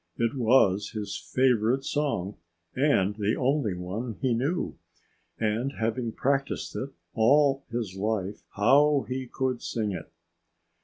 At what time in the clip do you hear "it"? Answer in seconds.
0.17-0.33, 6.75-6.89, 9.91-10.11